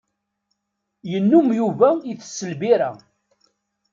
[1.11, 2.91] Yennum Yuba itess lbirra.